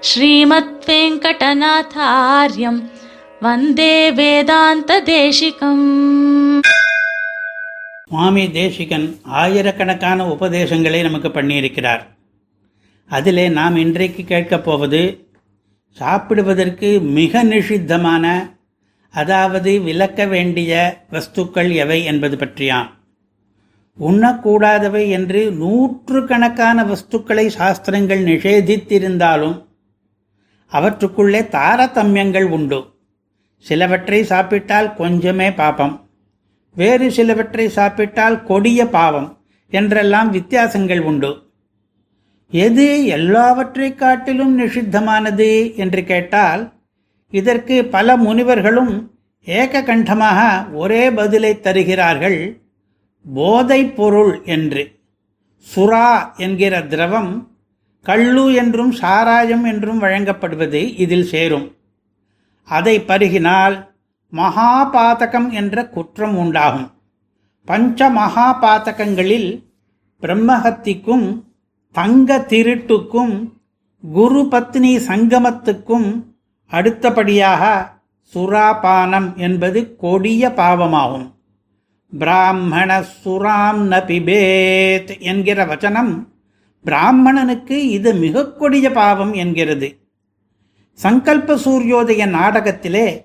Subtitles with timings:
[0.00, 2.80] ஸ்ரீமத் வெங்கடநாதாரியம்
[3.40, 5.84] வந்தே வேதாந்த தேசிகம்
[8.08, 12.00] சுவாமி தேசிகன் ஆயிரக்கணக்கான உபதேசங்களை நமக்கு பண்ணியிருக்கிறார்.
[13.08, 15.28] அதிலே நாம் இன்றைக்கு கேட்கப் போவது
[15.92, 18.54] சாப்பிடுவதற்கு மிக நிஷித்தமான
[19.10, 22.98] அதாவது விளக்க வேண்டிய வஸ்துக்கள் எவை என்பது பற்றியாம்.
[23.98, 29.66] உண்ணக்கூடாதவை என்று நூற்று கணக்கான வஸ்துக்களை சாஸ்திரங்கள் நிஷேதித்திருந்தாலும்
[30.66, 32.84] அவற்றுக்குள்ளே தாரதமியங்கள் உண்டு.
[33.58, 36.08] சிலவற்றை சாப்பிட்டால் கொஞ்சமே பாபம்.
[36.74, 39.38] வேறு சிலவற்றை சாப்பிட்டால் கொடிய பாவம்
[39.70, 41.42] என்றெல்லாம் வித்தியாசங்கள் உண்டு.
[42.50, 46.72] எது எல்லாவற்றை காட்டிலும் நிஷித்தமானது என்று கேட்டால்
[47.30, 49.10] இதற்கு பல முனிவர்களும்
[49.44, 52.59] ஏக கண்டமாக ஒரே பதிலை தருகிறார்கள்.
[53.24, 55.00] போதைப் பொருள் என்று.
[55.74, 57.48] சுறா என்கிற திரவம்
[58.04, 61.76] கள்ளு என்றும் சாராயம் என்றும் வழங்கப்படுவது இதில் சேரும்.
[62.64, 63.88] அதை பருகினால்
[64.32, 66.90] மகாபாதகம் என்ற குற்றம் உண்டாகும்.
[67.64, 69.64] பஞ்ச மகாபாதகங்களில்
[70.20, 71.42] பிரம்மஹத்திக்கும்
[71.92, 73.52] தங்க திருட்டுக்கும்
[74.12, 76.24] குரு பத்னி சங்கமத்துக்கும்
[76.66, 77.92] அடுத்தபடியாக
[78.34, 81.39] சுராபானம் என்பது கொடிய பாவமாகும்.
[82.12, 86.26] பிராமண சுராம் ந பிபேத் என்கிற வச்சனம்
[86.84, 89.98] பிராமணனுக்கு இது மிக கொடிய பாவம் என்கிறது.
[90.94, 93.24] சங்கல்ப சூரியோதய நாடகத்திலே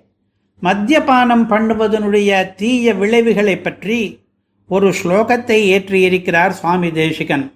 [0.64, 4.20] மத்தியபானம் பண்ணுவதனுடைய தீய விளைவுகளை பற்றி
[4.68, 7.52] ஒரு ஸ்லோகத்தை ஏற்றியிருக்கிறார் சுவாமி தேசிகன்.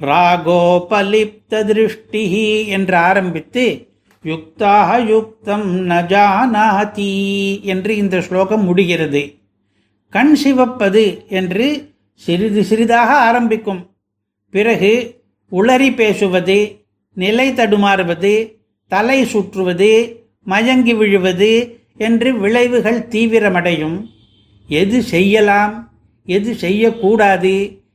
[0.00, 3.88] ராகோபலிப்த திருஷ்டி என்று ஆரம்பித்து
[4.24, 7.14] யுக்தாக யுக்தம் நஜானாதி
[7.62, 9.35] என்று இந்த ஸ்லோகம் முடிகிறது.
[10.16, 13.90] கண் சிவப்பது என்று சிறிது சிறிதாக ஆரம்பிக்கும்.
[14.50, 14.92] பிறகு
[15.52, 18.56] உளறி பேசுவது நிலை தடுமாறுவது
[18.88, 19.90] தலை சுற்றுவது
[20.44, 24.06] மயங்கி விழுவது என்று விளைவுகள் தீவிரமடையும்.
[24.68, 25.92] எது செய்யலாம்
[26.26, 27.54] எது செய்யக்கூடாது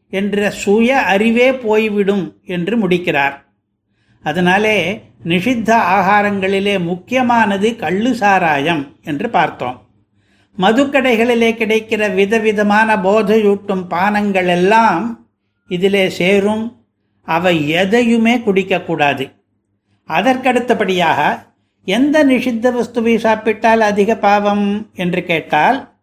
[0.09, 3.35] என்ற சுய அறிவே போய்விடும் என்று முடிக்கிறார்.
[4.23, 9.89] அதனாலே நிஷித்த ஆகாரங்களிலே முக்கியமானது கள்ளு சாராயம் என்று பார்த்தோம்.
[10.57, 15.27] மதுக்கடைகளிலே கிடைக்கிற விதவிதமான போதையூட்டும் பானங்கள் எல்லாம்
[15.67, 16.85] இதிலே சேரும்.
[17.23, 19.31] அவை எதையுமே குடிக்கக்கூடாது.
[20.07, 21.45] அதற்கடுத்தபடியாக
[21.85, 25.93] எந்த நிஷித்த வஸ்துவை சாப்பிட்டால் அதிக பாவம் என்று கேட்டால்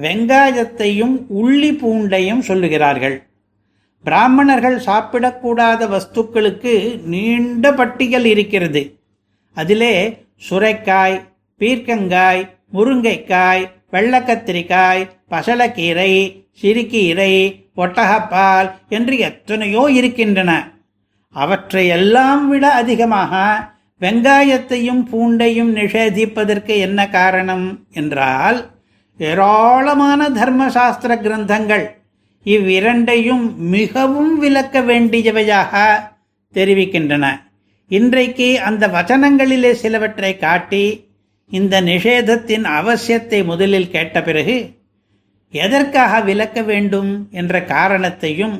[0.00, 3.22] வெங்காயத்தையும் உள்ளி பூண்டையும் சொல்லுகிறார்கள்.
[4.04, 8.98] பிராமணர்கள் சாப்பிடக்கூடாத வஸ்துக்களுக்கு நீண்ட பட்டியல் இருக்கிறது.
[9.54, 11.20] அதிலே சுரைக்காய்
[11.56, 16.12] பீர்க்கங்காய் முருங்கைக்காய் வெள்ளக்கத்திரிக்காய் பசலக்கீரை
[16.60, 17.32] சிறுகீரை
[17.76, 20.50] ஒட்டகப்பால் என்று எத்தனையோ இருக்கின்றன.
[21.34, 23.32] அவற்றை எல்லாம் விட அதிகமாக
[24.00, 27.66] வெங்காயத்தையும் பூண்டையும் நிஷேதிப்பதற்கு என்ன காரணம்
[28.00, 28.58] என்றால்
[29.18, 31.84] ஏராளமான தர்மசாஸ்திர கிரந்தங்கள்
[32.46, 35.72] இவ்விரண்டையும் மிகவும் விளக்க வேண்டியவையாக
[36.54, 37.24] தெரிவிக்கின்றன.
[37.90, 40.84] இன்றைக்கு அந்த வச்சனங்களிலே சிலவற்றை காட்டி
[41.52, 44.56] இந்த நிஷேதத்தின் அவசியத்தை முதலில் கேட்ட பிறகு
[45.50, 48.54] எதற்காக விளக்க வேண்டும் என்ற காரணத்தையும்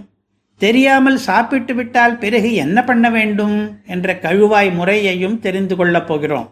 [0.56, 6.48] தெரியாமல் சாப்பிட்டு விட்டால் பிறகு என்ன பண்ண வேண்டும் என்ற கழுவாய் முறையையும் தெரிந்து கொள்ளப் போகிறோம்.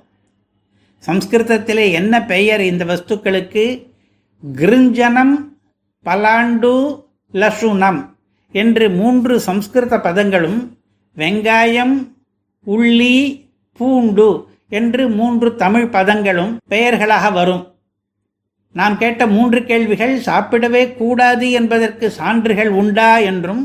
[1.06, 3.64] சம்ஸ்கிருதத்திலே என்ன பெயர் இந்த வஸ்துக்களுக்கு?
[4.42, 5.34] கிருஞ்சனம்
[6.06, 6.74] பலாண்டு
[7.32, 8.00] லசுனம்
[8.54, 10.60] என்று மூன்று சம்ஸ்கிருத பதங்களும்
[11.16, 11.96] வெங்காயம்
[12.66, 13.16] உள்ளி
[13.72, 14.28] பூண்டு
[14.70, 17.62] என்று மூன்று தமிழ் பதங்களும் பெயர்களாக வரும்.
[18.72, 23.62] நாம் கேட்ட மூன்று கேள்விகள் சாப்பிடவே கூடாது என்பதற்கு சான்றுகள் உண்டா என்றும்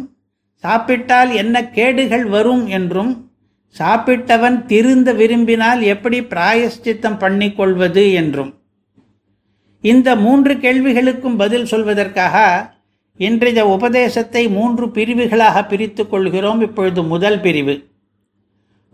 [0.56, 3.12] சாப்பிட்டால் என்ன கேடுகள் வரும் என்றும்
[3.78, 8.52] சாப்பிட்டவன் திருந்த விரும்பினால் எப்படி பிராயஷ்சித்தம் பண்ணிக்கொள்வது என்றும்.
[9.82, 12.36] இந்த மூன்று கேள்விகளுக்கும் பதில் சொல்வதற்காக
[13.18, 16.62] இன்றைய உபதேசத்தை மூன்று பிரிவுகளாக பிரித்துக் கொள்கிறோம்.
[16.62, 17.76] இப்பொழுது முதல் பிரிவு.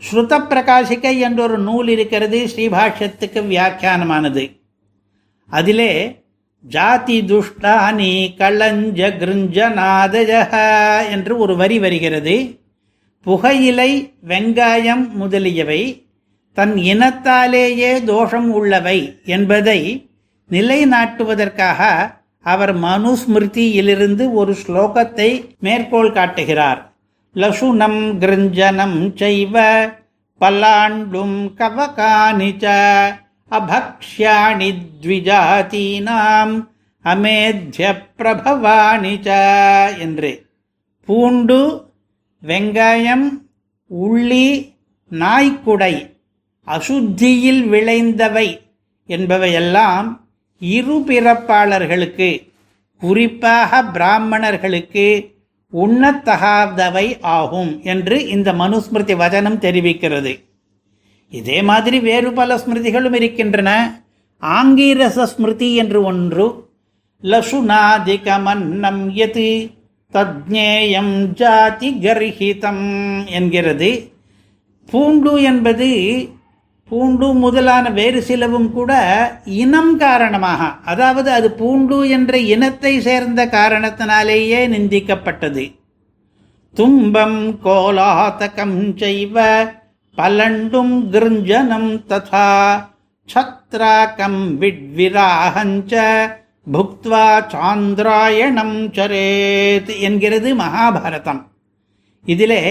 [0.10, 4.60] ஸ்ருத பிரகாசிக்கை என்றொரு நூல் இருக்கிறது ஸ்ரீபாஷ்யத்துக்கு வியாக்கியானமானது.
[5.48, 6.24] அதிலே
[6.62, 10.52] ஜாதி துஷ்டானி களஞ்ச கிருஞ்சநாதஜ
[11.12, 12.60] என்று ஒரு வரி வருகிறது.
[13.22, 16.06] புகையிலை வெங்காயம் முதலியவை
[16.54, 20.10] தன் இனத்தாலேயே தோஷம் உள்ளவை என்பதை
[20.50, 26.91] நிலைநாட்டுவதற்காக அவர் மனுஸ்மிருதியிலிருந்து ஒரு ஸ்லோகத்தை மேற்கோள் காட்டுகிறார்.
[27.36, 29.56] லசுனம் கிருஞ்சனம் செய்வ
[30.42, 32.66] பல்லாண்டும் கவகானி ச
[33.52, 34.70] அபக்ஷ்யாணி
[35.02, 36.68] த்விஜாதீனாம்
[37.06, 39.14] அமேத்ய பிரபவாணி
[40.00, 40.46] என்று.
[41.06, 41.60] பூண்டு
[42.44, 43.28] வெங்காயம்
[43.92, 44.76] உள்ளி
[45.12, 46.14] நாய்க்குடை
[46.68, 48.60] அசுத்தியில் விளைந்தவை
[49.08, 50.20] என்பவையெல்லாம்
[50.60, 52.52] இரு பிறப்பாளர்களுக்கு
[53.02, 55.40] குறிப்பாக பிராமணர்களுக்கு
[55.74, 60.34] உண்ணத்தகாதவை ஆகும் என்று இந்த மனுஸ்மிருதி வச்சனம் தெரிவிக்கிறது.
[61.30, 64.02] இதே மாதிரி வேறு பல ஸ்மிருதிகளும் இருக்கின்றன.
[64.42, 66.70] ஆங்கீரச ஸ்மிருதி என்று ஒன்று
[67.24, 69.72] லசுனாதிகமன்னம் எது
[70.14, 72.86] தத்ஞேயம் ஜாதி கர்ஹிதம்
[73.26, 74.12] என்கிறது.
[74.90, 75.90] பூண்டு என்பது
[76.92, 78.94] பூண்டு முதலான வேறு சிலவும் கூட
[79.64, 80.62] இனம் காரணமாக
[80.92, 85.64] அதாவது அது பூண்டு என்ற இனத்தை சேர்ந்த காரணத்தினாலேயே நிந்திக்கப்பட்டது.
[86.78, 89.46] தும்பம் கோலாத்தகம் செய்வ
[90.18, 92.50] பலண்டும் கிருஞ்சனம் ததா
[93.30, 95.94] சத்ராக்கம் விட்விராகஞ்ச
[96.68, 101.42] புக்வா சாந்திராயணம் சரேத் என்கிறது மகாபாரதம்.
[102.26, 102.64] இதிலே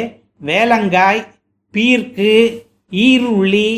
[0.50, 1.22] வேலங்காய்
[1.74, 2.34] பீர்க்கு
[3.06, 3.70] ஈருள்ளி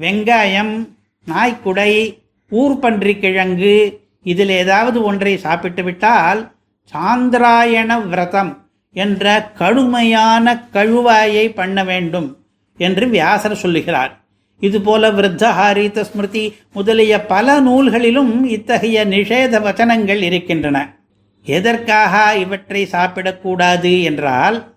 [0.00, 0.88] வெங்காயம்
[1.26, 2.18] நாய்க்குடை
[2.50, 6.52] ஊர்பன்றி கிழங்கு இதில் ஏதாவது ஒன்றை சாப்பிட்டு விட்டால்
[6.92, 12.38] சாந்திராயண விரதம் என்ற கடுமையான கழுவாயை பண்ண வேண்டும்
[12.76, 14.20] என்று வியாசர் சொல்லுகிறார்.
[14.60, 20.96] இதுபோல விருத்தஹாரித ஸ்மிருதி முதலிய பல நூல்களிலும் இத்தகைய நிஷேத வச்சனங்கள் இருக்கின்றன.
[21.42, 24.69] எதற்காக இவற்றை சாப்பிடக்கூடாது என்றால்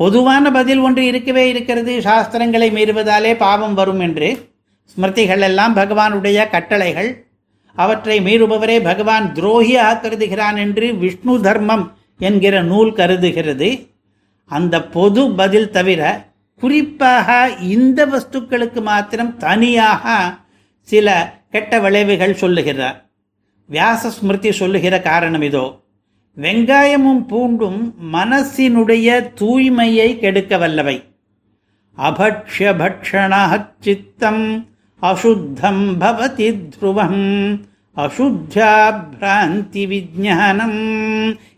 [0.00, 1.98] பொதுவான பதில் ஒன்று இருக்கவே இருக்கிறது.
[1.98, 4.52] சாஸ்திரங்களை மீறுவதாலே பாவம் வரும் என்று.
[4.92, 7.26] ஸ்மிருதிகள் எல்லாம் பகவானுடைய கட்டளைகள்.
[7.74, 13.88] அவற்றை மீறுபவரே பகவான் துரோகியாக கருதுகிறான் என்று விஷ்ணு தர்மம் என்கிற நூல் கருதுகிறது.
[14.46, 16.28] அந்த பொது பதில் தவிர
[16.60, 20.34] குறிப்பாக இந்த வஸ்துக்களுக்கு மாத்திரம் தனியாக
[20.82, 23.10] சில கெட்ட விளைவுகள் சொல்லுகிறார்.
[23.66, 25.79] வியாச ஸ்மிருதி சொல்லுகிற காரணம் இதோ.
[26.42, 27.80] வெங்காயமும் பூண்டும்
[28.12, 29.08] மனசினுடைய
[29.40, 31.02] தூய்மையை கெடுக்க வல்லவை.
[31.98, 34.68] அபக்ஷ பக்ஷணா சித்தம்
[35.02, 37.22] அசுத்தம் பவதி த்ருவம்
[37.96, 38.72] அசுத்தா
[39.12, 40.78] பிராந்தி விஜானம்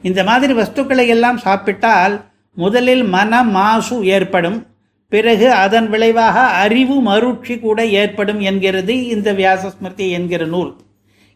[0.02, 2.24] இந்த மாதிரி வஸ்துக்களை எல்லாம் சாப்பிட்டால்
[2.54, 4.66] முதலில் மன மாசு ஏற்படும்.
[5.08, 10.76] பிறகு அதன் விளைவாக அறிவு மருட்சி கூட ஏற்படும் என்கிறது இந்த வியாசஸ்மிருதி என்கிற நூல்.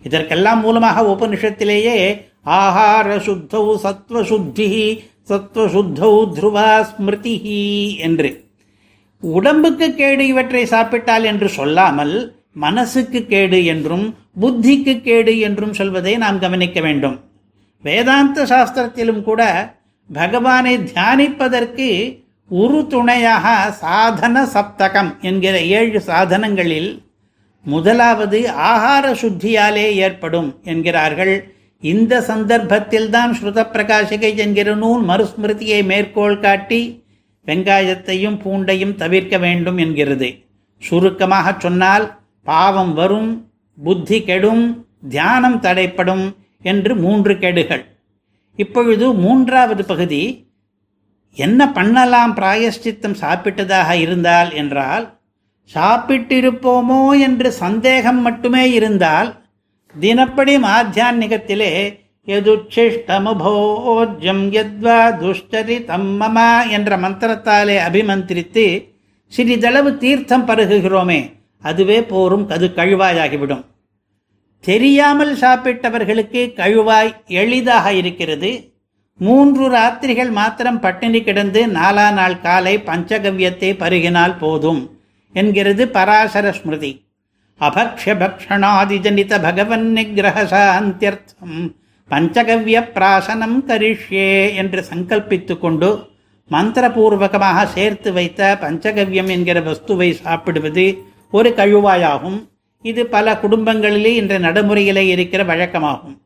[0.02, 4.66] இதற்கெல்லாம் மூலமாக உபனிஷத்திலேயே ஆஹார சுத்தௌ சத்வசுத்தி
[5.30, 7.36] சத்வசுத்தௌ துருவா ஸ்மிருதி
[7.98, 8.30] என்று.
[9.22, 12.14] உடம்புக்கு கேடு இவற்றை சாப்பிட்டால் என்று சொல்லாமல்
[12.52, 14.04] மனசுக்கு கேடு என்றும்
[14.40, 17.16] புத்திக்கு கேடு என்றும் சொல்வதை நாம் கவனிக்க வேண்டும்.
[17.84, 19.42] வேதாந்த சாஸ்திரத்திலும் கூட
[20.10, 21.88] பகவானை தியானிப்பதற்கு
[22.50, 27.04] உரு துணையாக சாதன சப்தகம் என்கிற ஏழு சாதனங்களில்
[27.64, 28.38] முதலாவது
[28.70, 31.34] ஆகார சுத்தியாலே ஏற்படும் என்கிறார்கள்
[31.88, 36.80] இந்த சந்தர்ப்பத்தில்தான் ஸ்ருத பிரகாசிகை என்கிற நூல் மறுஸ்மிருதியை மேற்கோள் காட்டி
[37.46, 40.28] வெங்காயத்தையும் பூண்டையும் தவிர்க்க வேண்டும் என்கிறது.
[40.82, 42.06] சுருக்கமாக சொன்னால்
[42.46, 43.30] பாவம் வரும்
[43.78, 44.64] புத்தி கெடும்
[45.08, 46.24] தியானம் தடைப்படும்
[46.64, 47.84] என்று மூன்று கெடுகள்.
[48.58, 50.22] இப்பொழுது மூன்றாவது பகுதி
[51.36, 55.04] என்ன பண்ணலாம் பிராயஷ்சித்தம் சாப்பிட்டதாக இருந்தால் என்றால்
[55.70, 59.30] சாப்பிட்டிருப்போமோ என்று சந்தேகம் மட்டுமே இருந்தால்
[60.00, 68.94] தினப்படி மாத்தியான்கத்திலே எதுச்சிஷ்டமுபோஜம் எத்வா துஷ்டரிதம் மமா என்ற மந்திரத்தாலே அபிமந்திரித்து
[69.26, 71.30] சிறிதளவு தீர்த்தம் பருகுகிறோமே
[71.62, 73.64] அதுவே போரும் அது கழுவாயாகிவிடும்.
[74.60, 78.74] தெரியாமல் சாப்பிட்டவர்களுக்கு கழுவாய் எளிதாக இருக்கிறது.
[79.18, 84.98] மூன்று ராத்திரிகள் மாத்திரம் பட்டினி கிடந்து நாலா நாள் காலை பஞ்சகவ்யத்தை பருகினால் போதும்
[85.32, 87.05] என்கிறது பராசர ஸ்மிருதி.
[87.60, 91.58] அபக்ஷபக்ஷணாதிஜனித பகவன் நிகிரகசாந்தியர்த்தம்
[92.10, 94.28] பஞ்சகவ்ய பிராசனம் கரிஷ்யே
[94.60, 95.88] என்று சங்கல்பித்து கொண்டு
[96.50, 100.86] மந்திரபூர்வகமாக சேர்த்து வைத்த பஞ்சகவ்யம் என்கிற வஸ்துவை சாப்பிடுவது
[101.30, 102.38] ஒரு கழுவாயாகும்.
[102.84, 106.16] இது பல குடும்பங்களிலே இன்ற நடைமுறையிலே இருக்கிற வழக்கமாகும்.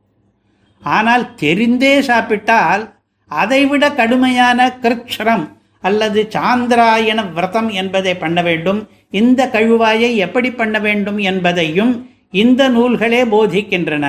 [0.82, 2.82] ஆனால் தெரிந்தே சாப்பிட்டால்
[3.30, 5.46] அதைவிட கடுமையான கிருக்ஷரம்
[5.84, 8.80] அல்லது சாந்திராயண விரதம் என்பதை பண்ண வேண்டும்.
[9.10, 14.06] இந்த கழுவாயை எப்படி பண்ண வேண்டும் என்பதையும் இந்த நூல்களே போதிக்கின்றன.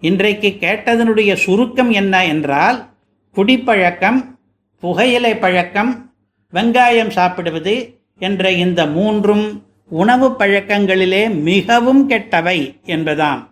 [0.00, 2.88] இன்றைக்கு கேட்டதனுடைய சுருக்கம் என்ன என்றால்
[3.32, 4.38] குடிப்பழக்கம்
[4.80, 6.12] புகையிலை பழக்கம்
[6.52, 13.46] வெங்காயம் சாப்பிடுவது என்ற இந்த மூன்றும் உணவு பழக்கங்களிலே மிகவும் கெட்டவை என்பதாம்.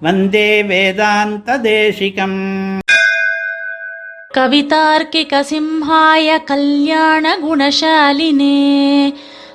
[0.00, 2.78] வந்தே வேதாந்த தேசிகம்.
[4.34, 8.58] கவிதார்க்கிக சிம்ஹாய கல்யாண குணசாலினே.